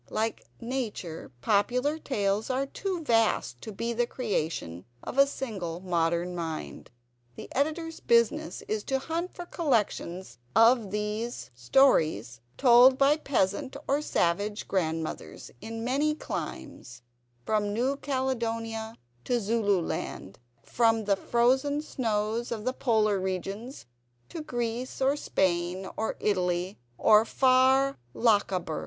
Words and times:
Like 0.09 0.47
nature, 0.59 1.31
popular 1.41 1.99
tales 1.99 2.49
are 2.49 2.65
too 2.65 3.03
vast 3.03 3.61
to 3.61 3.71
be 3.71 3.93
the 3.93 4.07
creation 4.07 4.83
of 5.03 5.19
a 5.19 5.27
single 5.27 5.79
modern 5.79 6.33
mind. 6.35 6.89
The 7.35 7.53
Editor's 7.55 7.99
business 7.99 8.63
is 8.67 8.83
to 8.85 8.97
hunt 8.97 9.35
for 9.35 9.45
collections 9.45 10.39
of 10.55 10.89
these 10.89 11.51
stories 11.53 12.41
told 12.57 12.97
by 12.97 13.15
peasant 13.15 13.77
or 13.87 14.01
savage 14.01 14.67
grandmothers 14.67 15.51
in 15.61 15.83
many 15.83 16.15
climes, 16.15 17.03
from 17.45 17.71
New 17.71 17.95
Caledonia 17.95 18.95
to 19.25 19.39
Zululand; 19.39 20.39
from 20.63 21.05
the 21.05 21.15
frozen 21.15 21.79
snows 21.79 22.51
of 22.51 22.65
the 22.65 22.73
Polar 22.73 23.19
regions 23.19 23.85
to 24.29 24.41
Greece, 24.41 24.99
or 24.99 25.15
Spain, 25.15 25.87
or 25.95 26.15
Italy, 26.19 26.79
or 26.97 27.23
far 27.23 27.99
Lochaber. 28.15 28.79